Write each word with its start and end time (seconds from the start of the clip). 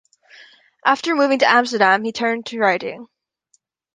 After 0.83 1.13
moving 1.13 1.37
to 1.37 1.47
Amsterdam 1.47 2.03
he 2.03 2.11
turned 2.11 2.47
to 2.47 2.59
writing. 2.59 3.05